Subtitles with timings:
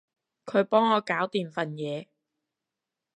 [0.47, 2.07] 佢幫我搞掂份嘢